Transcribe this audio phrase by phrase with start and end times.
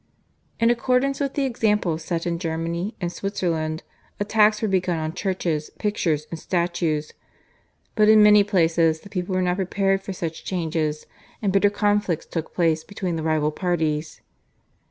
[0.59, 3.83] In accordance with the example set in Germany and Switzerland
[4.19, 7.11] attacks were begun on churches, pictures, and statues,
[7.93, 11.05] but in many places the people were not prepared for such changes,
[11.39, 14.21] and bitter conflicts took place between the rival parties.